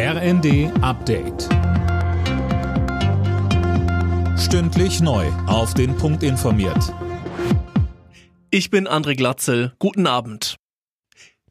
RND 0.00 0.70
Update. 0.80 1.48
Stündlich 4.38 5.00
neu. 5.00 5.26
Auf 5.48 5.74
den 5.74 5.96
Punkt 5.96 6.22
informiert. 6.22 6.94
Ich 8.52 8.70
bin 8.70 8.86
André 8.86 9.16
Glatzel. 9.16 9.72
Guten 9.80 10.06
Abend. 10.06 10.54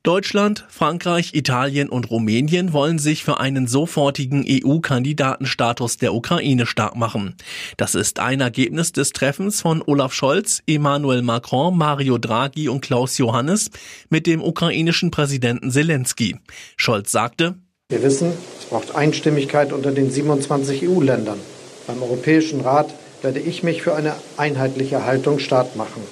Deutschland, 0.02 0.65
Frankreich, 0.70 1.33
Italien 1.33 1.89
und 1.89 2.10
Rumänien 2.10 2.71
wollen 2.71 2.99
sich 2.99 3.25
für 3.25 3.41
einen 3.41 3.68
sofortigen 3.68 4.46
EU-Kandidatenstatus 4.48 5.98
der 5.98 6.14
Ukraine 6.14 6.66
stark 6.66 6.95
machen. 6.95 7.36
Das 7.75 7.95
ist 7.95 8.21
ein 8.21 8.39
Ergebnis 8.39 8.93
des 8.93 9.11
Treffens 9.11 9.59
von 9.59 9.84
Olaf 9.86 10.14
Scholz, 10.14 10.64
Emmanuel 10.66 11.21
Macron, 11.21 11.77
Mario 11.77 12.18
Draghi 12.18 12.70
und 12.70 12.79
Klaus 12.79 13.18
Johannes 13.18 13.71
mit 14.09 14.25
dem 14.25 14.41
ukrainischen 14.41 15.11
Präsidenten 15.11 15.70
Zelensky. 15.70 16.39
Scholz 16.77 17.11
sagte, 17.11 17.57
wir 17.89 18.04
wissen, 18.04 18.33
es 18.59 18.65
braucht 18.65 18.95
Einstimmigkeit 18.95 19.71
unter 19.71 19.91
den 19.91 20.11
27 20.11 20.89
EU-Ländern. 20.89 21.39
Beim 21.87 22.04
Europäischen 22.04 22.59
Rat 22.59 22.93
werde 23.21 23.39
ich 23.39 23.64
mich 23.64 23.82
für 23.82 23.95
eine 23.95 24.14
einheitliche 24.36 25.05
Haltung 25.05 25.39
stark 25.39 25.78
machen. 25.78 26.04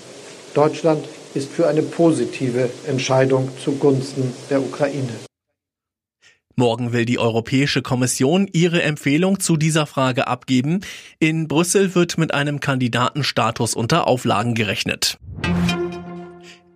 Deutschland 0.53 1.05
ist 1.33 1.51
für 1.51 1.67
eine 1.67 1.81
positive 1.81 2.69
Entscheidung 2.87 3.49
zugunsten 3.61 4.33
der 4.49 4.61
Ukraine. 4.61 5.11
Morgen 6.55 6.93
will 6.93 7.03
die 7.03 7.19
Europäische 7.19 7.81
Kommission 7.81 8.47
ihre 8.53 8.81
Empfehlung 8.81 9.41
zu 9.41 9.57
dieser 9.57 9.85
Frage 9.85 10.27
abgeben. 10.27 10.79
In 11.19 11.49
Brüssel 11.49 11.93
wird 11.93 12.17
mit 12.17 12.33
einem 12.33 12.61
Kandidatenstatus 12.61 13.73
unter 13.73 14.07
Auflagen 14.07 14.55
gerechnet. 14.55 15.17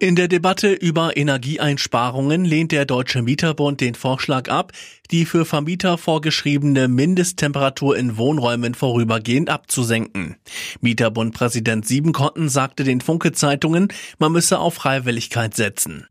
In 0.01 0.15
der 0.15 0.29
Debatte 0.29 0.71
über 0.71 1.17
Energieeinsparungen 1.17 2.45
lehnt 2.45 2.71
der 2.71 2.85
Deutsche 2.85 3.21
Mieterbund 3.21 3.81
den 3.81 3.95
Vorschlag 3.95 4.47
ab, 4.47 4.71
die 5.11 5.25
für 5.25 5.43
Vermieter 5.43 5.97
vorgeschriebene 5.97 6.87
Mindesttemperatur 6.87 7.97
in 7.97 8.15
Wohnräumen 8.15 8.75
vorübergehend 8.75 9.49
abzusenken. 9.49 10.37
Mieterbundpräsident 10.79 11.85
Siebenkotten 11.85 12.47
sagte 12.47 12.85
den 12.85 13.01
Funke 13.01 13.33
Zeitungen, 13.33 13.89
man 14.19 14.31
müsse 14.31 14.59
auf 14.59 14.75
Freiwilligkeit 14.75 15.53
setzen. 15.53 16.07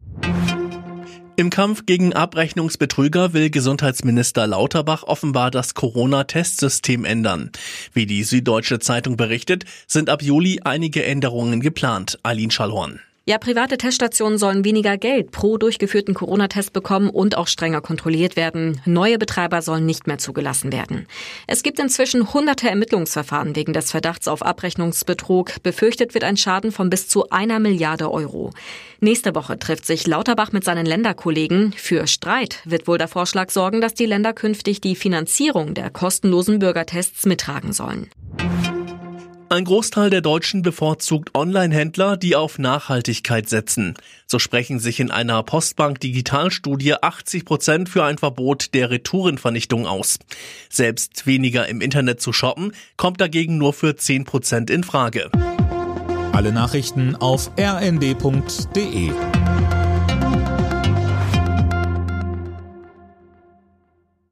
Im 1.36 1.48
Kampf 1.48 1.86
gegen 1.86 2.12
Abrechnungsbetrüger 2.12 3.32
will 3.32 3.48
Gesundheitsminister 3.48 4.46
Lauterbach 4.46 5.04
offenbar 5.04 5.50
das 5.50 5.72
Corona-Testsystem 5.72 7.06
ändern. 7.06 7.52
Wie 7.94 8.04
die 8.04 8.24
Süddeutsche 8.24 8.80
Zeitung 8.80 9.16
berichtet, 9.16 9.64
sind 9.86 10.10
ab 10.10 10.22
Juli 10.22 10.60
einige 10.62 11.06
Änderungen 11.06 11.60
geplant. 11.60 12.18
Eileen 12.22 12.50
Schallhorn. 12.50 13.00
Ja, 13.28 13.36
private 13.36 13.76
Teststationen 13.76 14.38
sollen 14.38 14.64
weniger 14.64 14.96
Geld 14.96 15.32
pro 15.32 15.58
durchgeführten 15.58 16.14
Corona-Test 16.14 16.72
bekommen 16.72 17.10
und 17.10 17.36
auch 17.36 17.46
strenger 17.46 17.82
kontrolliert 17.82 18.36
werden. 18.36 18.80
Neue 18.86 19.18
Betreiber 19.18 19.60
sollen 19.60 19.84
nicht 19.84 20.06
mehr 20.06 20.16
zugelassen 20.16 20.72
werden. 20.72 21.06
Es 21.46 21.62
gibt 21.62 21.78
inzwischen 21.78 22.32
hunderte 22.32 22.70
Ermittlungsverfahren 22.70 23.54
wegen 23.54 23.74
des 23.74 23.90
Verdachts 23.90 24.28
auf 24.28 24.42
Abrechnungsbetrug. 24.42 25.62
Befürchtet 25.62 26.14
wird 26.14 26.24
ein 26.24 26.38
Schaden 26.38 26.72
von 26.72 26.88
bis 26.88 27.06
zu 27.08 27.28
einer 27.28 27.58
Milliarde 27.58 28.10
Euro. 28.10 28.54
Nächste 29.00 29.34
Woche 29.34 29.58
trifft 29.58 29.84
sich 29.84 30.06
Lauterbach 30.06 30.52
mit 30.52 30.64
seinen 30.64 30.86
Länderkollegen. 30.86 31.74
Für 31.74 32.06
Streit 32.06 32.60
wird 32.64 32.88
wohl 32.88 32.96
der 32.96 33.08
Vorschlag 33.08 33.50
sorgen, 33.50 33.82
dass 33.82 33.92
die 33.92 34.06
Länder 34.06 34.32
künftig 34.32 34.80
die 34.80 34.96
Finanzierung 34.96 35.74
der 35.74 35.90
kostenlosen 35.90 36.60
Bürgertests 36.60 37.26
mittragen 37.26 37.74
soln. 37.74 38.08
Ein 39.50 39.64
Großteil 39.64 40.10
der 40.10 40.20
Deutschen 40.20 40.60
bevorzugt 40.60 41.34
Online-Händler, 41.34 42.18
die 42.18 42.36
auf 42.36 42.58
Nachhaltigkeit 42.58 43.48
setzen. 43.48 43.94
So 44.26 44.38
sprechen 44.38 44.78
sich 44.78 45.00
in 45.00 45.10
einer 45.10 45.42
Postbank-Digitalstudie 45.42 47.02
80 47.02 47.46
Prozent 47.46 47.88
für 47.88 48.04
ein 48.04 48.18
Verbot 48.18 48.74
der 48.74 48.90
Retourenvernichtung 48.90 49.86
aus. 49.86 50.18
Selbst 50.68 51.26
weniger 51.26 51.66
im 51.66 51.80
Internet 51.80 52.20
zu 52.20 52.34
shoppen, 52.34 52.72
kommt 52.98 53.22
dagegen 53.22 53.56
nur 53.56 53.72
für 53.72 53.96
10 53.96 54.24
Prozent 54.24 54.68
in 54.68 54.84
Frage. 54.84 55.30
Alle 56.32 56.52
Nachrichten 56.52 57.16
auf 57.16 57.50
rnd.de 57.58 59.12